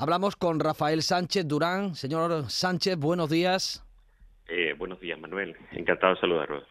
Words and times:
Hablamos 0.00 0.34
con 0.34 0.60
Rafael 0.60 1.02
Sánchez 1.02 1.46
Durán. 1.46 1.94
Señor 1.94 2.48
Sánchez, 2.48 2.96
buenos 2.96 3.28
días. 3.28 3.84
Eh, 4.48 4.72
buenos 4.78 4.98
días, 4.98 5.20
Manuel. 5.20 5.54
Encantado 5.72 6.14
de 6.14 6.20
saludarlos. 6.20 6.64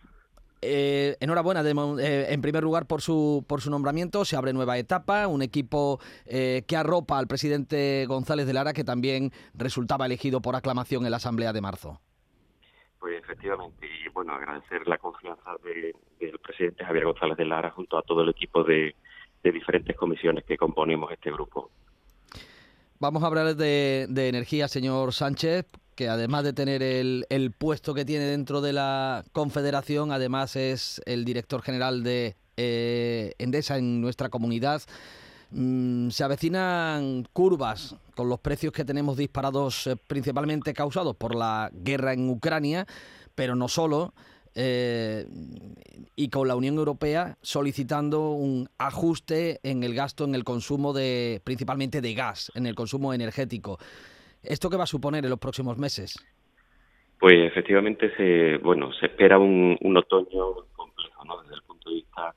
Eh, 0.63 1.15
enhorabuena, 1.19 1.61
eh, 1.61 2.33
en 2.33 2.41
primer 2.41 2.63
lugar, 2.63 2.87
por 2.87 3.01
su, 3.01 3.45
por 3.47 3.61
su 3.61 3.69
nombramiento. 3.69 4.25
Se 4.25 4.35
abre 4.35 4.51
nueva 4.51 4.79
etapa, 4.79 5.27
un 5.27 5.43
equipo 5.43 5.99
que 6.25 6.75
arropa 6.75 7.19
al 7.19 7.27
presidente 7.27 8.07
González 8.07 8.47
de 8.47 8.53
Lara, 8.53 8.73
que 8.73 8.83
también 8.83 9.29
resultaba 9.53 10.07
elegido 10.07 10.41
por 10.41 10.55
aclamación 10.55 11.05
en 11.05 11.11
la 11.11 11.17
Asamblea 11.17 11.53
de 11.53 11.61
marzo. 11.61 12.01
Pues 12.99 13.21
efectivamente, 13.21 13.85
y 13.85 14.09
bueno, 14.09 14.33
agradecer 14.33 14.87
la 14.87 14.97
confianza 14.97 15.51
del 15.63 16.39
presidente 16.39 16.83
Javier 16.83 17.05
González 17.05 17.37
de 17.37 17.45
Lara 17.45 17.69
junto 17.69 17.95
a 17.95 18.01
todo 18.01 18.23
el 18.23 18.29
equipo 18.29 18.63
de, 18.63 18.95
diferentes 19.43 19.95
comisiones 19.95 20.45
que 20.45 20.57
componemos 20.57 21.11
este 21.11 21.31
grupo. 21.31 21.69
Vamos 23.01 23.23
a 23.23 23.27
hablar 23.27 23.55
de, 23.55 24.09
energía, 24.27 24.67
señor 24.67 25.13
Sánchez, 25.13 25.65
que 25.95 26.09
además 26.09 26.43
de 26.43 26.51
tener 26.51 26.83
el, 26.83 27.53
puesto 27.57 27.93
que 27.93 28.03
tiene 28.03 28.25
dentro 28.25 28.59
de 28.59 28.73
la 28.73 29.23
Confederación, 29.31 30.11
además 30.11 30.57
es 30.57 31.01
el 31.05 31.23
director 31.23 31.61
general 31.61 32.03
de 32.03 32.35
eh, 32.57 33.35
Endesa 33.37 33.77
en 33.77 34.01
nuestra 34.01 34.27
comunidad. 34.27 34.81
Mm, 35.51 36.09
se 36.09 36.25
avecinan 36.25 37.25
curvas 37.31 37.95
con 38.17 38.27
los 38.27 38.41
precios 38.41 38.73
que 38.73 38.83
tenemos 38.83 39.15
disparados 39.15 39.87
eh, 39.87 39.95
principalmente 39.95 40.73
causados 40.73 41.15
por 41.15 41.35
la 41.35 41.71
guerra 41.73 42.11
en 42.11 42.29
Ucrania, 42.29 42.85
pero 43.33 43.55
no 43.55 43.69
solo. 43.69 44.13
Eh, 44.61 45.25
y 46.17 46.29
con 46.29 46.49
la 46.49 46.57
Unión 46.57 46.75
Europea 46.75 47.37
solicitando 47.41 48.31
un 48.31 48.67
ajuste 48.77 49.61
en 49.63 49.83
el 49.83 49.95
gasto, 49.95 50.25
en 50.25 50.35
el 50.35 50.43
consumo 50.43 50.91
de, 50.91 51.39
principalmente 51.45 52.01
de 52.01 52.13
gas, 52.13 52.51
en 52.55 52.65
el 52.65 52.75
consumo 52.75 53.13
energético. 53.13 53.77
¿Esto 54.43 54.69
qué 54.69 54.75
va 54.75 54.83
a 54.83 54.87
suponer 54.87 55.23
en 55.23 55.29
los 55.29 55.39
próximos 55.39 55.77
meses? 55.77 56.19
Pues 57.17 57.35
efectivamente 57.35 58.13
se, 58.17 58.57
bueno, 58.57 58.91
se 58.99 59.05
espera 59.05 59.39
un, 59.39 59.77
otoño 59.95 60.65
complejo, 60.75 61.23
¿no? 61.23 61.41
Desde 61.41 61.55
el 61.55 61.61
punto 61.61 61.89
de 61.89 61.95
vista 61.95 62.35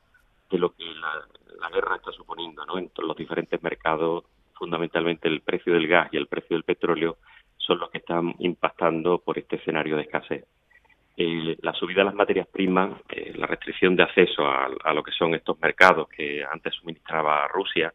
de 0.48 0.58
lo 0.58 0.72
que 0.76 0.84
la, 0.84 1.26
la 1.60 1.70
guerra 1.70 1.96
está 1.96 2.12
suponiendo 2.12 2.64
¿no? 2.66 2.78
entre 2.78 3.04
los 3.04 3.16
diferentes 3.16 3.60
mercados, 3.64 4.22
fundamentalmente 4.54 5.26
el 5.26 5.40
precio 5.40 5.72
del 5.72 5.88
gas 5.88 6.08
y 6.12 6.18
el 6.18 6.28
precio 6.28 6.54
del 6.54 6.62
petróleo 6.62 7.16
son 7.56 7.80
los 7.80 7.90
que 7.90 7.98
están 7.98 8.36
impactando 8.38 9.18
por 9.18 9.38
este 9.38 9.56
escenario 9.56 9.96
de 9.96 10.02
escasez. 10.02 10.44
Eh, 11.24 11.56
la 11.62 11.72
subida 11.72 12.00
de 12.00 12.06
las 12.06 12.14
materias 12.16 12.48
primas, 12.48 13.00
eh, 13.08 13.32
la 13.36 13.46
restricción 13.46 13.94
de 13.94 14.02
acceso 14.02 14.44
a, 14.44 14.68
a, 14.82 14.92
lo 14.92 15.04
que 15.04 15.12
son 15.12 15.34
estos 15.36 15.56
mercados 15.60 16.08
que 16.08 16.42
antes 16.42 16.74
suministraba 16.74 17.46
Rusia, 17.46 17.92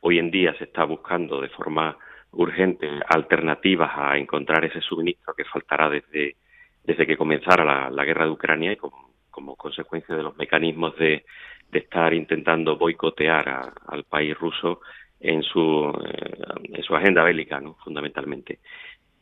hoy 0.00 0.18
en 0.18 0.32
día 0.32 0.52
se 0.58 0.64
está 0.64 0.82
buscando 0.82 1.40
de 1.40 1.48
forma 1.50 1.96
urgente 2.32 2.88
alternativas 3.08 3.92
a 3.94 4.18
encontrar 4.18 4.64
ese 4.64 4.80
suministro 4.80 5.32
que 5.34 5.44
faltará 5.44 5.88
desde, 5.88 6.34
desde 6.82 7.06
que 7.06 7.16
comenzara 7.16 7.88
la, 7.88 8.04
guerra 8.04 8.24
de 8.24 8.32
Ucrania 8.32 8.72
y 8.72 8.76
como, 8.76 9.54
consecuencia 9.56 10.16
de 10.16 10.24
los 10.24 10.36
mecanismos 10.36 10.96
de, 10.96 11.24
de 11.70 11.78
estar 11.78 12.12
intentando 12.14 12.76
boicotear 12.76 13.74
al 13.86 14.04
país 14.04 14.36
ruso 14.36 14.80
en 15.20 15.42
su, 15.44 15.92
eh, 16.04 16.44
en 16.64 16.82
su 16.82 16.96
agenda 16.96 17.22
bélica, 17.22 17.60
¿no? 17.60 17.74
fundamentalmente. 17.84 18.58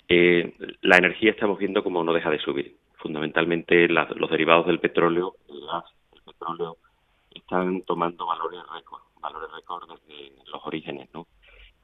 Eh, 0.09 0.55
la 0.83 0.99
energía 0.99 1.31
estamos 1.31 1.59
viendo 1.59 1.83
como 1.83 2.05
no 2.05 2.13
deja 2.13 2.31
de 2.31 2.39
subir. 2.39 2.77
Fundamentalmente 2.97 3.89
los 3.89 4.31
derivados 4.31 4.67
del 4.67 4.81
petróleo, 4.81 5.35
el 5.49 5.61
gas, 5.67 5.85
el 6.15 6.23
petróleo, 6.23 6.77
están 7.35 7.83
tomando 7.83 8.27
valores 8.27 8.61
récord, 8.75 9.03
valores 9.21 9.51
récord 9.55 9.89
desde 9.91 10.33
los 10.51 10.65
orígenes, 10.65 11.09
¿no? 11.13 11.27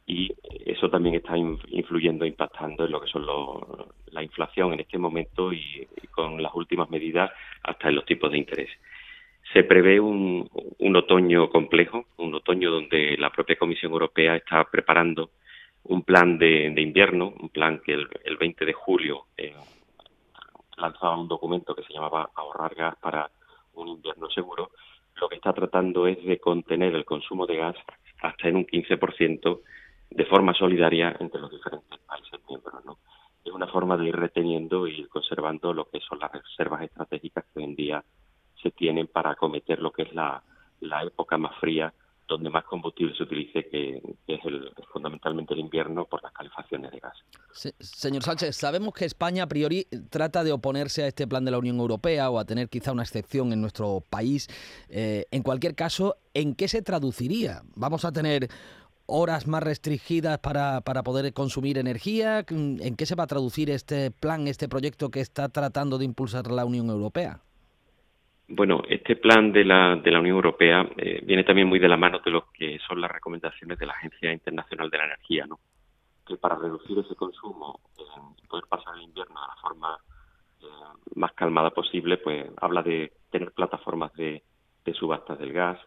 Y 0.06 0.32
eso 0.64 0.90
también 0.90 1.14
está 1.16 1.36
influyendo, 1.36 2.24
impactando 2.24 2.84
en 2.84 2.90
lo 2.90 3.00
que 3.00 3.08
son 3.08 3.26
la 4.10 4.22
inflación 4.22 4.72
en 4.72 4.80
este 4.80 4.98
momento 4.98 5.52
y, 5.52 5.86
con 6.10 6.42
las 6.42 6.52
últimas 6.54 6.90
medidas 6.90 7.30
hasta 7.62 7.88
en 7.88 7.94
los 7.94 8.04
tipos 8.06 8.32
de 8.32 8.38
interés. 8.38 8.70
Se 9.52 9.62
prevé 9.62 10.00
un 10.00 10.96
otoño 10.96 11.48
complejo, 11.50 12.06
un 12.16 12.34
otoño 12.34 12.70
donde 12.70 13.16
la 13.18 13.30
propia 13.30 13.56
Comisión 13.56 13.92
Europea 13.92 14.36
está 14.36 14.64
preparando 14.64 15.30
un 15.84 16.02
plan 16.02 16.38
de, 16.38 16.66
invierno, 16.66 17.32
un 17.40 17.48
plan 17.48 17.80
que 17.84 17.94
el, 17.94 18.08
el 18.24 18.36
20 18.36 18.64
de 18.64 18.72
julio 18.72 19.26
eh, 19.36 19.54
lanzaba 20.76 21.18
un 21.18 21.28
documento 21.28 21.74
que 21.74 21.82
se 21.82 21.92
llamaba 21.92 22.30
Ahorrar 22.34 22.74
gas 22.74 22.96
para 22.96 23.30
un 23.74 23.88
invierno 23.88 24.28
seguro. 24.30 24.70
Lo 25.20 25.28
que 25.28 25.36
está 25.36 25.52
tratando 25.52 26.06
es 26.06 26.22
de 26.24 26.38
contener 26.38 26.94
el 26.94 27.04
consumo 27.04 27.46
de 27.46 27.56
gas 27.56 27.76
hasta 28.22 28.48
en 28.48 28.56
un 28.56 28.66
15% 28.66 29.60
de 30.10 30.24
forma 30.26 30.54
solidaria 30.54 31.16
entre 31.20 31.40
los 31.40 31.50
diferentes 31.50 31.98
países 32.00 32.40
miembros. 32.48 32.84
¿no? 32.84 32.98
Es 33.44 33.52
una 33.52 33.66
forma 33.66 33.96
de 33.96 34.08
ir 34.08 34.16
reteniendo 34.16 34.86
y 34.86 35.04
conservando 35.06 35.72
lo 35.72 35.88
que 35.88 36.00
son 36.00 36.18
las 36.18 36.32
reservas 36.32 36.82
estratégicas 36.82 37.44
que 37.44 37.60
hoy 37.60 37.64
en 37.64 37.76
día 37.76 38.04
se 38.62 38.70
tienen 38.70 39.06
para 39.06 39.30
acometer 39.30 39.80
lo 39.80 39.92
que 39.92 40.02
es 40.02 40.14
la, 40.14 40.42
la 40.80 41.02
época 41.02 41.38
más 41.38 41.56
fría 41.58 41.92
donde 42.30 42.48
más 42.48 42.64
combustible 42.64 43.14
se 43.16 43.24
utilice, 43.24 43.68
que, 43.68 44.00
es 44.26 44.44
el, 44.44 44.72
fundamentalmente 45.20 45.54
el 45.54 45.60
invierno 45.60 46.04
por 46.06 46.22
las 46.22 46.32
calefacciones 46.32 46.90
de 46.90 46.98
gas. 46.98 47.14
señor 47.80 48.22
Sánchez, 48.22 48.56
sabemos 48.56 48.94
que 48.94 49.04
España 49.04 49.44
a 49.44 49.46
priori 49.46 49.86
trata 50.08 50.44
de 50.44 50.52
oponerse 50.52 51.02
a 51.02 51.06
este 51.06 51.26
plan 51.26 51.44
de 51.44 51.50
la 51.50 51.58
Unión 51.58 51.78
Europea 51.78 52.30
o 52.30 52.38
a 52.38 52.44
tener 52.44 52.68
quizá 52.68 52.92
una 52.92 53.02
excepción 53.02 53.52
en 53.52 53.60
nuestro 53.60 54.02
país. 54.08 54.48
Eh, 54.88 55.26
en 55.30 55.42
cualquier 55.42 55.74
caso, 55.74 56.16
¿en 56.34 56.54
qué 56.54 56.68
se 56.68 56.82
traduciría? 56.82 57.62
¿Vamos 57.74 58.04
a 58.04 58.12
tener 58.12 58.48
horas 59.06 59.46
más 59.46 59.62
restringidas 59.62 60.38
para, 60.38 60.80
para 60.82 61.02
poder 61.02 61.32
consumir 61.32 61.78
energía? 61.78 62.44
¿En 62.48 62.96
qué 62.96 63.06
se 63.06 63.14
va 63.14 63.24
a 63.24 63.26
traducir 63.26 63.70
este 63.70 64.10
plan, 64.10 64.46
este 64.46 64.68
proyecto 64.68 65.10
que 65.10 65.20
está 65.20 65.48
tratando 65.48 65.98
de 65.98 66.04
impulsar 66.04 66.50
la 66.50 66.64
Unión 66.64 66.88
Europea? 66.88 67.40
Bueno, 68.52 68.82
este 68.88 69.14
plan 69.14 69.52
de 69.52 69.64
la, 69.64 69.94
de 69.94 70.10
la 70.10 70.18
Unión 70.18 70.34
Europea 70.34 70.84
eh, 70.96 71.20
viene 71.22 71.44
también 71.44 71.68
muy 71.68 71.78
de 71.78 71.86
la 71.86 71.96
mano 71.96 72.18
de 72.18 72.32
lo 72.32 72.48
que 72.52 72.80
son 72.80 73.00
las 73.00 73.08
recomendaciones 73.08 73.78
de 73.78 73.86
la 73.86 73.92
Agencia 73.92 74.32
Internacional 74.32 74.90
de 74.90 74.98
la 74.98 75.04
Energía, 75.04 75.46
¿no? 75.46 75.60
Que 76.26 76.36
para 76.36 76.56
reducir 76.56 76.98
ese 76.98 77.14
consumo 77.14 77.78
y 77.96 78.02
eh, 78.02 78.48
poder 78.48 78.64
pasar 78.68 78.96
el 78.96 79.02
invierno 79.02 79.40
de 79.40 79.46
la 79.46 79.54
forma 79.62 79.98
eh, 80.62 80.66
más 81.14 81.32
calmada 81.34 81.70
posible, 81.70 82.16
pues 82.16 82.50
habla 82.60 82.82
de 82.82 83.12
tener 83.30 83.52
plataformas 83.52 84.12
de, 84.14 84.42
subastas 84.94 85.38
del 85.38 85.52
gas, 85.52 85.78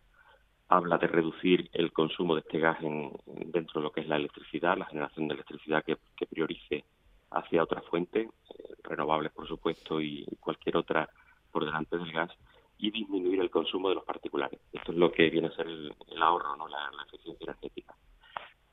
habla 0.69 0.97
de 0.97 1.07
reducir 1.07 1.69
el 1.73 1.91
consumo 1.91 2.35
de 2.35 2.39
este 2.39 2.59
gas 2.59 2.81
en, 2.81 3.11
dentro 3.51 3.81
de 3.81 3.83
lo 3.83 3.91
que 3.91 3.99
es 3.99 4.07
la 4.07 4.15
electricidad, 4.15 4.77
la 4.77 4.85
generación 4.85 5.27
de 5.27 5.33
electricidad 5.33 5.83
que, 5.83 5.97
que 6.15 6.27
priorice 6.27 6.85
hacia 7.31 7.61
otra 7.61 7.81
fuente, 7.81 8.29
renovables 8.83 9.33
por 9.33 9.45
supuesto, 9.49 9.99
y 9.99 10.25
cualquier 10.39 10.77
otra 10.77 11.09
por 11.51 11.65
delante 11.65 11.97
del 11.97 12.13
gas 12.13 12.31
y 12.83 12.91
disminuir 12.91 13.39
el 13.39 13.49
consumo 13.49 13.87
de 13.87 13.95
los 13.95 14.03
particulares. 14.03 14.59
Esto 14.73 14.91
es 14.91 14.97
lo 14.97 15.09
que 15.09 15.29
viene 15.29 15.47
a 15.47 15.55
ser 15.55 15.67
el, 15.67 15.95
ahorro, 16.21 16.57
no 16.57 16.67
la, 16.67 16.91
eficiencia 17.07 17.45
energética. 17.45 17.95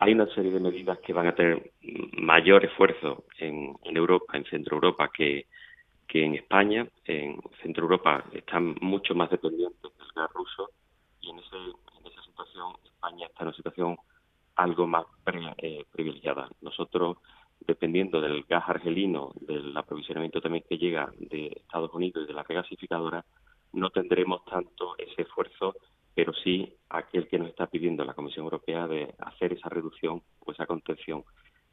Hay 0.00 0.12
una 0.14 0.26
serie 0.34 0.50
de 0.50 0.58
medidas 0.58 0.98
que 0.98 1.12
van 1.12 1.28
a 1.28 1.34
tener 1.36 1.70
mayor 2.18 2.64
esfuerzo 2.64 3.26
en, 3.38 3.76
Europa, 3.84 4.36
en 4.36 4.44
Centro 4.46 4.74
Europa, 4.74 5.10
que, 5.16 5.46
en 6.12 6.34
España. 6.34 6.88
En 7.04 7.40
Centro 7.62 7.84
Europa 7.84 8.24
están 8.32 8.74
mucho 8.80 9.14
más 9.14 9.30
dependientes 9.30 9.80
del 9.80 10.08
gas 10.16 10.28
ruso 10.32 10.70
y 11.20 11.30
en 11.30 11.38
esa 11.38 12.22
situación 12.24 12.72
España 12.84 13.26
está 13.26 13.44
en 13.44 13.46
una 13.46 13.56
situación 13.56 13.96
algo 14.56 14.88
más 14.88 15.06
eh, 15.58 15.84
privilegiada. 15.92 16.48
Nosotros, 16.62 17.18
dependiendo 17.60 18.20
del 18.20 18.42
gas 18.42 18.64
argelino, 18.66 19.30
del 19.40 19.76
aprovisionamiento 19.76 20.40
también 20.40 20.64
que 20.68 20.78
llega 20.78 21.12
de 21.16 21.52
Estados 21.54 21.94
Unidos 21.94 22.24
y 22.24 22.26
de 22.26 22.34
la 22.34 22.42
regasificadora, 22.42 23.24
no 23.72 23.90
tendremos 23.90 24.44
tanto 24.44 24.94
ese 24.98 25.22
esfuerzo, 25.22 25.74
pero 26.14 26.32
sí 26.32 26.72
aquel 26.88 27.28
que 27.28 27.38
nos 27.38 27.48
está 27.48 27.66
pidiendo 27.66 28.04
la 28.04 28.14
Comisión 28.14 28.44
Europea 28.44 28.86
de 28.86 29.14
hacer 29.18 29.52
esa 29.52 29.68
reducción 29.68 30.22
o 30.40 30.52
esa 30.52 30.66
contención 30.66 31.24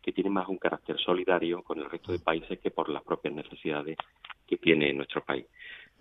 que 0.02 0.14
tiene 0.14 0.30
más 0.30 0.48
un 0.48 0.58
carácter 0.58 0.98
solidario 1.00 1.64
con 1.64 1.80
el 1.80 1.90
resto 1.90 2.12
de 2.12 2.20
países 2.20 2.60
que 2.60 2.72
por 2.72 2.88
las 2.88 3.04
propias 3.04 3.34
necesidades 3.34 3.98
que 4.48 4.58
tiene 4.58 4.94
nuestro 4.94 5.22
país. 5.24 5.46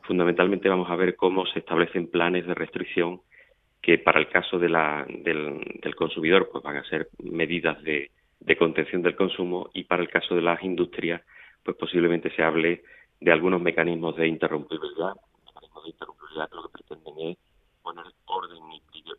Fundamentalmente 0.02 0.68
vamos 0.68 0.88
a 0.90 0.96
ver 0.96 1.16
cómo 1.16 1.44
se 1.46 1.58
establecen 1.58 2.08
planes 2.08 2.46
de 2.46 2.54
restricción 2.54 3.22
que 3.82 3.98
para 3.98 4.20
el 4.20 4.28
caso 4.28 4.58
de 4.58 4.68
la, 4.68 5.04
del, 5.08 5.60
del, 5.82 5.94
consumidor 5.96 6.48
pues 6.50 6.62
van 6.62 6.76
a 6.76 6.84
ser 6.84 7.08
medidas 7.22 7.82
de, 7.82 8.10
de 8.40 8.56
contención 8.56 9.02
del 9.02 9.16
consumo 9.16 9.70
y 9.74 9.84
para 9.84 10.02
el 10.02 10.08
caso 10.08 10.34
de 10.34 10.42
las 10.42 10.62
industrias 10.62 11.22
pues 11.64 11.76
posiblemente 11.76 12.30
se 12.30 12.42
hable 12.42 12.84
de 13.20 13.32
algunos 13.32 13.60
mecanismos 13.60 14.14
de 14.16 14.28
interrumpibilidad 14.28 15.14
de 15.92 16.56
lo 16.56 16.62
que 16.62 16.68
pretenden 16.70 17.14
es 17.18 17.38
poner 17.82 18.06
orden 18.26 18.62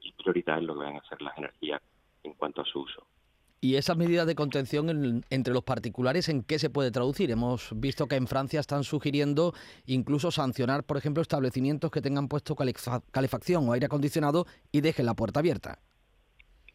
y 0.02 0.12
prioridad 0.14 0.60
en 0.60 0.68
lo 0.68 0.74
que 0.74 0.86
van 0.86 0.98
a 0.98 1.10
ser 1.10 1.22
las 1.22 1.38
energías 1.38 1.82
en 2.24 2.34
cuanto 2.34 2.62
a 2.62 2.66
su 2.66 2.82
uso. 2.82 3.08
¿Y 3.60 3.76
esas 3.76 3.98
medidas 3.98 4.28
de 4.28 4.36
contención 4.36 5.24
entre 5.32 5.54
los 5.54 5.64
particulares 5.64 6.30
en 6.30 6.44
qué 6.44 6.60
se 6.60 6.70
puede 6.70 6.92
traducir? 6.92 7.32
Hemos 7.32 7.72
visto 7.76 8.06
que 8.06 8.16
en 8.16 8.28
Francia 8.28 8.60
están 8.60 8.84
sugiriendo 8.84 9.54
incluso 9.88 10.30
sancionar, 10.30 10.84
por 10.84 10.98
ejemplo, 10.98 11.24
establecimientos 11.24 11.90
que 11.90 12.02
tengan 12.02 12.28
puesto 12.28 12.56
calefacción 12.56 13.68
o 13.68 13.74
aire 13.74 13.88
acondicionado 13.88 14.46
y 14.72 14.82
dejen 14.82 15.08
la 15.08 15.16
puerta 15.16 15.40
abierta. 15.40 15.80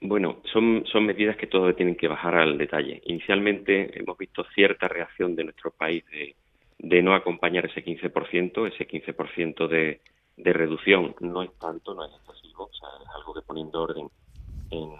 Bueno, 0.00 0.43
son, 0.53 0.85
son 0.91 1.06
medidas 1.06 1.37
que 1.37 1.47
todavía 1.47 1.77
tienen 1.77 1.94
que 1.94 2.09
bajar 2.09 2.35
al 2.35 2.59
detalle. 2.59 3.00
Inicialmente 3.06 3.97
hemos 3.97 4.19
visto 4.19 4.44
cierta 4.53 4.89
reacción 4.89 5.37
de 5.37 5.44
nuestro 5.44 5.71
país 5.71 6.05
de, 6.11 6.35
de 6.82 7.02
no 7.02 7.14
acompañar 7.14 7.67
ese 7.67 7.84
15%, 7.84 8.67
ese 8.67 8.87
15% 8.87 9.69
de, 9.69 10.00
de 10.37 10.52
reducción 10.52 11.14
no 11.20 11.43
es 11.43 11.56
tanto, 11.58 11.94
no 11.94 12.05
es 12.05 12.12
excesivo, 12.12 12.64
o 12.64 12.73
sea, 12.73 12.88
es 13.02 13.08
algo 13.14 13.32
que 13.32 13.43
poniendo 13.43 13.82
orden 13.82 14.08
en, 14.70 14.90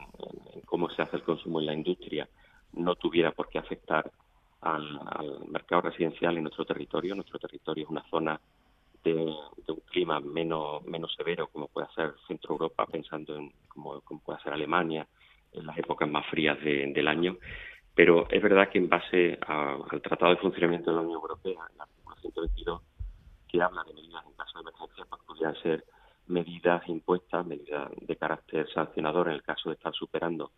cómo 0.65 0.89
se 0.91 1.03
hace 1.03 1.17
el 1.17 1.23
consumo 1.23 1.61
en 1.61 1.67
la 1.67 1.75
industria 1.75 2.29
no 2.75 2.95
tuviera 2.95 3.33
por 3.33 3.49
qué 3.49 3.59
afectar 3.59 4.11
al, 4.61 5.01
mercado 5.49 5.83
residencial 5.83 6.37
en 6.37 6.45
nuestro 6.45 6.65
territorio. 6.65 7.15
Nuestro 7.15 7.39
territorio 7.39 7.85
es 7.85 7.91
una 7.91 8.05
zona 8.09 8.41
de, 9.05 9.15
un 9.15 9.81
clima 9.91 10.21
menos, 10.21 10.83
menos 10.85 11.13
severo, 11.15 11.49
como 11.49 11.69
puede 11.69 11.89
ser 11.95 12.15
Centro 12.27 12.53
Europa, 12.53 12.87
pensando 12.87 13.37
en 13.37 13.53
como, 13.69 14.01
puede 14.25 14.41
ser 14.41 14.53
Alemania, 14.53 15.07
en 15.53 15.67
las 15.67 15.77
épocas 15.77 16.09
más 16.09 16.25
frías 16.27 16.59
del 16.63 17.09
año. 17.09 17.37
Pero 17.95 18.27
es 18.31 18.43
verdad 18.43 18.69
que 18.71 18.79
en 18.79 18.89
base 18.89 19.39
al 19.47 20.01
Tratado 20.03 20.33
de 20.33 20.41
Funcionamiento 20.41 20.91
de 20.91 20.97
la 20.97 21.03
Unión 21.03 21.21
Europea, 21.21 21.61
el 21.75 21.81
artículo 21.81 22.17
122, 22.17 22.83
que 23.49 23.63
habla 23.63 23.85
de 23.85 23.95
medidas 23.95 24.25
en 24.27 24.33
caso 24.33 24.59
de 24.59 24.63
emergencia, 24.63 25.05
pues 25.09 25.23
podrían 25.27 25.55
ser 25.63 25.85
medidas 26.29 26.89
impuestas, 26.89 27.47
medidas 27.47 27.91
de 28.01 28.17
carácter 28.17 28.67
sancionador 28.73 29.29
en 29.29 29.35
el 29.35 29.43
caso 29.43 29.69
de 29.69 29.75
estar 29.75 29.93
superando 29.93 30.53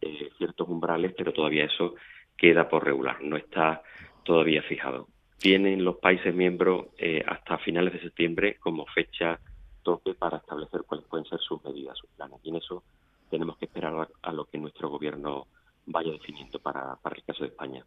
eh, 0.00 0.30
ciertos 0.38 0.68
umbrales, 0.68 1.14
pero 1.16 1.32
todavía 1.32 1.64
eso 1.64 1.94
queda 2.36 2.68
por 2.68 2.84
regular, 2.84 3.20
no 3.22 3.36
está 3.36 3.82
todavía 4.24 4.62
fijado. 4.62 5.08
Tienen 5.38 5.84
los 5.84 5.96
países 5.96 6.34
miembros 6.34 6.86
eh, 6.98 7.24
hasta 7.26 7.58
finales 7.58 7.94
de 7.94 8.00
septiembre 8.00 8.56
como 8.60 8.86
fecha 8.86 9.40
tope 9.82 10.14
para 10.14 10.38
establecer 10.38 10.82
cuáles 10.86 11.06
pueden 11.06 11.26
ser 11.26 11.38
sus 11.40 11.62
medidas, 11.64 11.96
sus 11.98 12.10
planes. 12.10 12.40
Y 12.42 12.50
en 12.50 12.56
eso 12.56 12.82
tenemos 13.30 13.56
que 13.56 13.66
esperar 13.66 14.08
a, 14.22 14.32
lo 14.32 14.44
que 14.46 14.58
nuestro 14.58 14.88
gobierno 14.88 15.46
vaya 15.86 16.12
definiendo 16.12 16.58
para, 16.60 16.96
para 16.96 17.16
el 17.16 17.24
caso 17.24 17.44
de 17.44 17.50
España. 17.50 17.84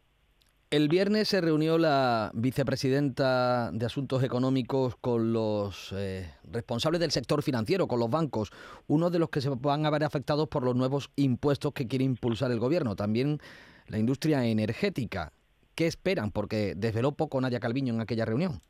El 0.71 0.87
viernes 0.87 1.27
se 1.27 1.41
reunió 1.41 1.79
la 1.79 2.29
vicepresidenta 2.35 3.71
de 3.71 3.85
Asuntos 3.87 4.21
Económicos 4.21 4.95
con 4.97 5.33
los 5.33 5.91
eh, 5.93 6.31
responsables 6.43 7.01
del 7.01 7.09
sector 7.09 7.41
financiero, 7.41 7.87
con 7.87 7.99
los 7.99 8.11
bancos, 8.11 8.51
uno 8.85 9.09
de 9.09 9.17
los 9.17 9.29
que 9.29 9.41
se 9.41 9.49
van 9.49 9.87
a 9.87 9.89
ver 9.89 10.03
afectados 10.03 10.47
por 10.47 10.63
los 10.63 10.75
nuevos 10.75 11.09
impuestos 11.15 11.73
que 11.73 11.87
quiere 11.87 12.05
impulsar 12.05 12.51
el 12.51 12.59
gobierno. 12.59 12.95
También 12.95 13.39
la 13.87 13.97
industria 13.97 14.45
energética. 14.45 15.33
¿Qué 15.73 15.87
esperan? 15.87 16.29
Porque 16.29 16.75
desveló 16.75 17.13
poco 17.13 17.41
Nadia 17.41 17.59
Calviño 17.59 17.95
en 17.95 18.01
aquella 18.01 18.25
reunión. 18.25 18.61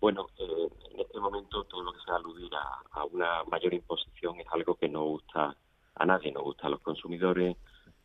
Bueno, 0.00 0.28
eh, 0.38 0.68
en 0.92 1.00
este 1.00 1.18
momento 1.18 1.64
todo 1.64 1.82
lo 1.82 1.92
que 1.92 1.98
sea 2.04 2.14
aludir 2.14 2.50
a, 2.54 3.04
una 3.06 3.42
mayor 3.44 3.74
imposición 3.74 4.38
es 4.38 4.46
algo 4.52 4.76
que 4.76 4.88
no 4.88 5.02
gusta 5.04 5.56
a 5.98 6.06
nadie, 6.06 6.32
no 6.32 6.42
gusta 6.42 6.66
a 6.66 6.70
los 6.70 6.80
consumidores, 6.80 7.56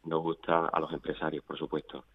no 0.05 0.19
gusta 0.19 0.67
a 0.67 0.79
los 0.79 0.91
empresarios, 0.91 1.43
por 1.43 1.57
supuesto. 1.57 2.05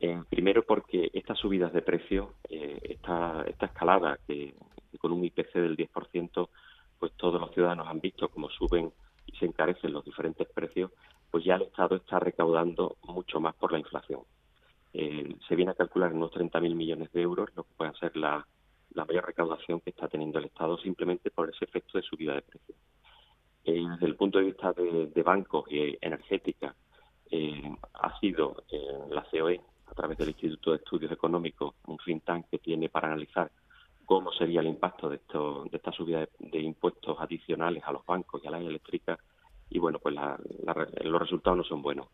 Eh, 0.00 0.20
primero 0.28 0.64
porque 0.64 1.10
estas 1.12 1.38
subidas 1.38 1.72
de 1.72 1.82
precio, 1.82 2.34
eh, 2.48 2.78
esta, 2.82 3.44
esta 3.46 3.66
escalada 3.66 4.18
que, 4.26 4.54
con 4.98 5.12
un 5.12 5.24
IPC 5.24 5.54
del 5.54 5.76
10%, 5.76 6.48
pues 6.98 7.12
todos 7.12 7.40
los 7.40 7.52
ciudadanos 7.52 7.88
han 7.88 8.00
visto 8.00 8.28
cómo 8.28 8.48
suben 8.50 8.92
y 9.26 9.36
se 9.36 9.46
encarecen 9.46 9.92
los 9.92 10.04
diferentes 10.04 10.48
precios, 10.48 10.90
pues 11.30 11.44
ya 11.44 11.54
el 11.54 11.62
Estado 11.62 11.96
está 11.96 12.18
recaudando 12.18 12.96
mucho 13.04 13.40
más 13.40 13.54
por 13.54 13.72
la 13.72 13.78
inflación. 13.78 14.20
Eh, 14.92 15.36
se 15.48 15.56
viene 15.56 15.70
a 15.70 15.74
calcular 15.74 16.12
unos 16.12 16.30
30.000 16.32 16.74
millones 16.74 17.10
de 17.12 17.22
euros, 17.22 17.48
lo 17.56 17.64
que 17.64 17.74
puede 17.76 17.94
ser 17.94 18.16
la, 18.16 18.46
mayor 18.94 19.24
recaudación 19.24 19.80
que 19.80 19.90
está 19.90 20.08
teniendo 20.08 20.38
el 20.38 20.44
Estado 20.44 20.76
simplemente 20.78 21.30
por 21.30 21.48
ese 21.48 21.64
efecto 21.64 21.96
de 21.96 22.04
subida 22.04 22.34
de 22.34 22.42
precios. 22.42 22.76
Eh, 23.64 23.84
desde 23.92 24.06
el 24.06 24.16
punto 24.16 24.38
de 24.38 24.44
vista 24.44 24.72
de, 24.72 25.22
bancos 25.22 25.64
y 25.70 25.96
energética, 26.00 26.74
eh, 27.30 27.74
ha 27.94 28.18
sido 28.18 28.64
la 29.10 29.24
COE, 29.30 29.60
a 29.86 29.94
través 29.94 30.18
del 30.18 30.30
Instituto 30.30 30.70
de 30.70 30.78
Estudios 30.78 31.12
Económicos, 31.12 31.74
un 31.86 31.98
think 31.98 32.24
tank 32.24 32.46
que 32.50 32.58
tiene 32.58 32.88
para 32.88 33.08
analizar 33.08 33.50
cómo 34.06 34.32
sería 34.32 34.60
el 34.60 34.66
impacto 34.66 35.08
de, 35.08 35.16
esto, 35.16 35.64
de 35.70 35.76
esta 35.76 35.92
subida 35.92 36.26
de, 36.38 36.60
impuestos 36.60 37.16
adicionales 37.20 37.82
a 37.86 37.92
los 37.92 38.04
bancos 38.04 38.42
y 38.42 38.48
a 38.48 38.50
la 38.50 38.58
eléctrica, 38.58 39.18
y 39.70 39.78
bueno, 39.78 39.98
pues 39.98 40.14
los 40.14 41.20
resultados 41.20 41.56
no 41.56 41.64
son 41.64 41.82
buenos. 41.82 42.08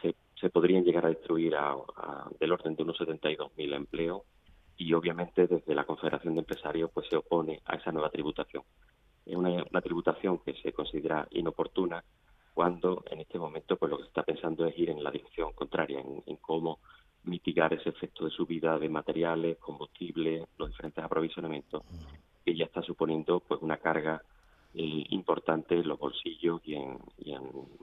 Se, 0.00 0.50
podrían 0.50 0.84
llegar 0.84 1.04
a 1.04 1.08
destruir 1.08 1.56
a, 1.56 1.76
del 2.38 2.52
orden 2.52 2.76
de 2.76 2.82
unos 2.84 2.98
72.000 2.98 3.74
empleos 3.74 4.22
y 4.76 4.92
obviamente 4.94 5.48
desde 5.48 5.74
la 5.74 5.84
Confederación 5.84 6.34
de 6.34 6.40
Empresarios 6.40 6.90
pues 6.94 7.08
se 7.08 7.16
opone 7.16 7.60
a 7.64 7.74
esa 7.74 7.90
nueva 7.90 8.08
tributación. 8.08 8.62
Es 9.28 9.36
una, 9.36 9.80
tributación 9.82 10.38
que 10.38 10.54
se 10.54 10.72
considera 10.72 11.28
inoportuna 11.30 12.02
cuando 12.54 13.04
en 13.10 13.20
este 13.20 13.38
momento 13.38 13.76
pues 13.76 13.90
lo 13.90 13.98
que 13.98 14.04
está 14.04 14.22
pensando 14.22 14.66
es 14.66 14.76
ir 14.78 14.90
en 14.90 15.04
la 15.04 15.10
dirección 15.10 15.52
contraria, 15.52 16.00
en, 16.00 16.22
en 16.26 16.36
cómo 16.36 16.80
mitigar 17.24 17.72
ese 17.74 17.90
efecto 17.90 18.24
de 18.24 18.30
subida 18.30 18.78
de 18.78 18.88
materiales, 18.88 19.58
combustibles, 19.58 20.48
los 20.56 20.70
diferentes 20.70 21.04
aprovisionamientos, 21.04 21.82
que 22.44 22.56
ya 22.56 22.64
está 22.64 22.82
suponiendo 22.82 23.40
pues 23.40 23.60
una 23.62 23.76
carga 23.76 24.22
eh, 24.74 25.04
importante 25.10 25.74
en 25.74 25.88
los 25.88 25.98
bolsillos 25.98 26.60
y 26.64 26.74
en, 26.74 26.98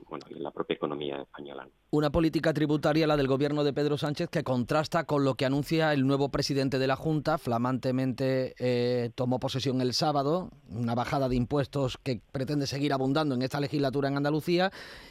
bueno, 0.08 0.24
en 0.30 0.42
la 0.42 0.50
propia 0.50 0.74
economía 0.74 1.20
española. 1.20 1.68
Una 1.90 2.10
política 2.10 2.52
tributaria, 2.52 3.06
la 3.06 3.16
del 3.16 3.26
gobierno 3.26 3.64
de 3.64 3.72
Pedro 3.72 3.98
Sánchez, 3.98 4.28
que 4.30 4.44
contrasta 4.44 5.04
con 5.04 5.24
lo 5.24 5.34
que 5.34 5.46
anuncia 5.46 5.92
el 5.92 6.06
nuevo 6.06 6.30
presidente 6.30 6.78
de 6.78 6.86
la 6.86 6.96
Junta, 6.96 7.38
flamantemente 7.38 8.54
eh, 8.58 9.10
tomó 9.14 9.38
posesión 9.40 9.80
el 9.80 9.94
sábado, 9.94 10.50
una 10.70 10.94
bajada 10.94 11.28
de 11.28 11.36
impuestos 11.36 11.98
que 11.98 12.20
pretende 12.32 12.66
seguir 12.66 12.92
abundando 12.92 13.34
en 13.34 13.42
esta 13.42 13.60
legislatura 13.60 14.08
en 14.08 14.16
Andalucía 14.16 14.70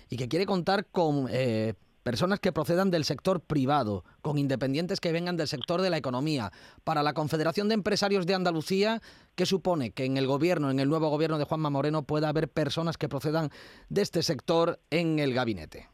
y 0.09 0.17
que 0.17 0.27
quiere 0.27 0.45
contar 0.45 0.85
con 0.85 1.27
eh, 1.29 1.73
personas 2.05 2.39
que 2.39 2.53
procedan 2.53 2.91
del 2.91 3.03
sector 3.03 3.41
privado, 3.41 4.03
con 4.21 4.37
independientes 4.37 4.99
que 4.99 5.11
vengan 5.11 5.37
del 5.37 5.47
sector 5.47 5.81
de 5.81 5.89
la 5.89 5.97
economía. 5.97 6.51
Para 6.83 7.01
la 7.01 7.15
Confederación 7.15 7.67
de 7.67 7.73
Empresarios 7.73 8.27
de 8.27 8.35
Andalucía, 8.35 9.01
¿qué 9.33 9.47
supone 9.47 9.89
que 9.89 10.05
en 10.05 10.15
el 10.17 10.27
gobierno, 10.27 10.69
en 10.69 10.79
el 10.79 10.87
nuevo 10.87 11.09
gobierno 11.09 11.39
de 11.39 11.45
Juanma 11.45 11.71
Moreno, 11.71 12.03
pueda 12.03 12.29
haber 12.29 12.47
personas 12.47 12.99
que 12.99 13.09
procedan 13.09 13.49
de 13.89 14.03
este 14.03 14.21
sector 14.21 14.77
en 14.91 15.17
el 15.17 15.33
gabinete? 15.33 15.89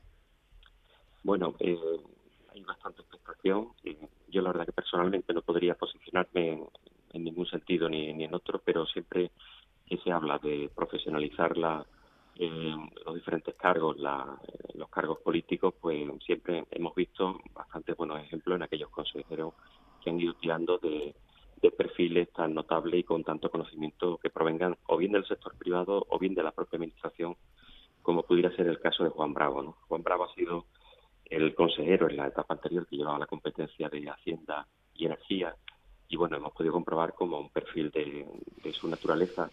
Bueno, 1.23 1.55
eh, 1.59 1.77
hay 2.53 2.61
bastante 2.61 3.03
expectación. 3.03 3.69
yo 4.27 4.41
la 4.41 4.49
verdad 4.51 4.65
que 4.65 4.73
personalmente 4.73 5.33
no 5.33 5.41
podría 5.41 5.75
posicionarme 5.75 6.61
en, 7.13 7.23
ningún 7.23 7.45
sentido 7.45 7.87
ni, 7.87 8.11
ni 8.11 8.25
en 8.25 8.35
otro, 8.35 8.61
pero 8.65 8.85
siempre 8.85 9.31
que 9.85 9.95
se 9.99 10.11
habla 10.11 10.39
de 10.39 10.69
profesionalizar 10.75 11.55
la 11.55 11.85
eh, 12.35 12.75
los 13.05 13.15
diferentes 13.15 13.55
cargos, 13.55 13.97
los 13.97 14.89
cargos 14.89 15.19
políticos, 15.19 15.73
pues 15.79 16.09
siempre 16.25 16.65
hemos 16.71 16.95
visto 16.95 17.39
bastantes 17.53 17.95
buenos 17.95 18.21
ejemplos 18.21 18.55
en 18.55 18.63
aquellos 18.63 18.89
consejeros 18.89 19.53
que 20.03 20.09
han 20.09 20.19
ido 20.19 20.33
tirando 20.35 20.77
de, 20.77 21.13
perfiles 21.77 22.31
tan 22.33 22.55
notables 22.55 22.99
y 22.99 23.03
con 23.03 23.23
tanto 23.23 23.51
conocimiento 23.51 24.17
que 24.17 24.31
provengan 24.31 24.75
o 24.87 24.97
bien 24.97 25.11
del 25.11 25.27
sector 25.27 25.55
privado 25.55 26.05
o 26.09 26.17
bien 26.17 26.33
de 26.33 26.41
la 26.41 26.51
propia 26.51 26.77
administración, 26.77 27.35
como 28.01 28.23
pudiera 28.23 28.55
ser 28.55 28.67
el 28.67 28.79
caso 28.79 29.03
de 29.03 29.11
Juan 29.11 29.33
Bravo. 29.33 29.61
¿no? 29.61 29.77
Juan 29.87 30.01
Bravo 30.01 30.23
ha 30.23 30.33
sido 30.33 30.65
el 31.25 31.53
consejero 31.53 32.09
en 32.09 32.17
la 32.17 32.27
etapa 32.27 32.55
anterior 32.55 32.87
que 32.87 32.97
llevaba 32.97 33.19
la 33.19 33.27
competencia 33.27 33.89
de 33.89 34.09
Hacienda 34.09 34.67
y 34.95 35.05
Energía 35.05 35.55
y 36.09 36.17
bueno, 36.17 36.35
hemos 36.35 36.51
podido 36.51 36.73
comprobar 36.73 37.13
como 37.13 37.39
un 37.39 37.49
perfil 37.49 37.91
de 37.91 38.73
su 38.73 38.87
naturaleza 38.89 39.49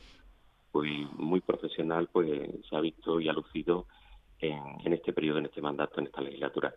pues 0.70 0.90
muy 1.16 1.40
profesional, 1.40 2.08
pues 2.12 2.28
se 2.68 2.76
ha 2.76 2.80
visto 2.80 3.20
y 3.20 3.28
ha 3.28 3.32
lucido 3.32 3.86
en, 4.40 4.92
este 4.92 5.12
periodo, 5.12 5.38
en 5.38 5.46
este 5.46 5.60
mandato, 5.60 6.00
en 6.00 6.06
esta 6.06 6.20
legislatura. 6.20 6.74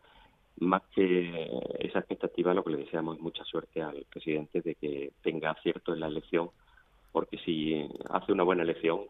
Más 0.60 0.82
que 0.94 1.50
esa 1.80 2.00
expectativa, 2.00 2.54
lo 2.54 2.64
que 2.64 2.72
le 2.72 2.78
deseamos 2.78 3.18
es 3.18 3.22
mucha 3.22 3.44
suerte 3.44 3.82
al 3.82 4.06
presidente 4.10 4.62
de 4.62 4.76
que 4.76 5.14
tenga 5.22 5.52
acierto 5.52 5.94
en 5.94 6.02
la 6.02 6.08
elección, 6.08 6.50
porque 7.12 7.38
si 7.40 7.88
hace 8.10 8.32
una 8.32 8.44
buena 8.44 8.64
elección 8.64 9.02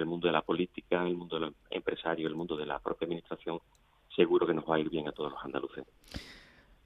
el 0.00 0.06
mundo 0.06 0.26
de 0.26 0.32
la 0.32 0.42
política, 0.42 1.06
el 1.06 1.16
mundo 1.16 1.38
del 1.38 1.54
empresario, 1.70 2.26
el 2.26 2.34
mundo 2.34 2.56
de 2.56 2.66
la 2.66 2.78
propia 2.78 3.06
administración, 3.06 3.60
seguro 4.14 4.46
que 4.46 4.54
nos 4.54 4.68
va 4.68 4.76
a 4.76 4.80
ir 4.80 4.88
bien 4.88 5.08
a 5.08 5.12
todos 5.12 5.32
los 5.32 5.44
andaluces. 5.44 5.84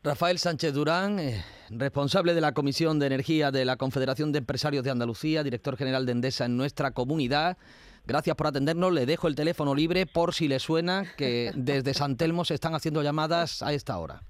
Rafael 0.04 0.38
Sánchez 0.38 0.74
Durán, 0.74 1.18
eh, 1.18 1.42
responsable 1.70 2.34
de 2.34 2.42
la 2.42 2.52
Comisión 2.52 2.98
de 2.98 3.06
Energía 3.06 3.50
de 3.50 3.64
la 3.64 3.78
Confederación 3.78 4.32
de 4.32 4.40
Empresarios 4.40 4.84
de 4.84 4.90
Andalucía, 4.90 5.42
director 5.42 5.78
general 5.78 6.04
de 6.04 6.12
Endesa 6.12 6.44
en 6.44 6.58
nuestra 6.58 6.90
comunidad. 6.90 7.56
Gracias 8.04 8.36
por 8.36 8.48
atendernos. 8.48 8.92
Le 8.92 9.06
dejo 9.06 9.28
el 9.28 9.34
teléfono 9.34 9.74
libre 9.74 10.04
por 10.04 10.34
si 10.34 10.46
le 10.46 10.58
suena 10.58 11.04
que 11.16 11.52
desde 11.54 11.94
San 11.94 12.18
Telmo 12.18 12.44
se 12.44 12.52
están 12.52 12.74
haciendo 12.74 13.02
llamadas 13.02 13.62
a 13.62 13.72
esta 13.72 13.96
hora. 13.96 14.20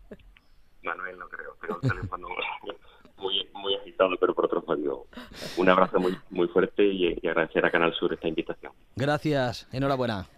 Manuel, 0.84 1.18
no 1.18 1.28
creo. 1.28 1.56
Tengo 1.60 1.80
el 1.82 1.90
teléfono 1.90 2.28
muy, 3.16 3.48
muy 3.54 3.74
agitado, 3.74 4.10
pero 4.20 4.32
por 4.32 4.44
otro 4.44 4.62
lado, 4.68 5.08
un 5.56 5.68
abrazo 5.68 5.98
muy, 5.98 6.16
muy 6.30 6.46
fuerte 6.46 6.84
y, 6.84 7.18
y 7.20 7.26
agradecer 7.26 7.66
a 7.66 7.72
Canal 7.72 7.92
Sur 7.94 8.12
esta 8.12 8.28
invitación. 8.28 8.72
Gracias. 8.94 9.66
Enhorabuena. 9.72 10.28